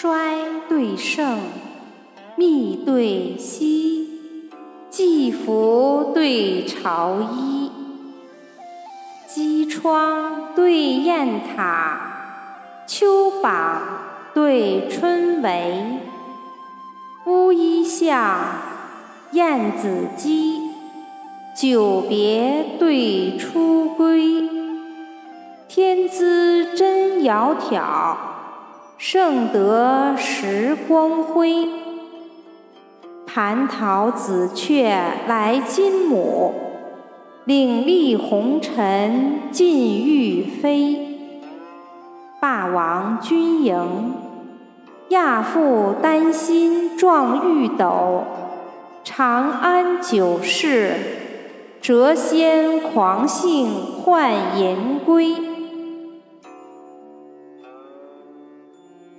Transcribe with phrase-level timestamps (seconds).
[0.00, 0.36] 衰
[0.68, 1.40] 对盛，
[2.36, 4.06] 密对稀，
[4.88, 7.72] 季服对朝衣，
[9.26, 11.98] 机窗对雁塔，
[12.86, 13.82] 秋榜
[14.32, 15.96] 对春闱，
[17.26, 18.38] 乌衣巷，
[19.32, 20.60] 燕子矶，
[21.60, 24.48] 久别对初归。
[25.66, 28.27] 天资真窈窕，
[28.98, 31.68] 圣德时光辉。
[33.32, 34.82] 蟠桃紫鹊
[35.28, 36.52] 来金母，
[37.44, 41.16] 岭立红尘尽欲飞。
[42.40, 44.14] 霸王军营，
[45.10, 48.24] 亚父丹心撞玉斗；
[49.04, 50.90] 长安酒肆，
[51.80, 53.68] 谪仙狂兴
[54.02, 55.36] 换银归。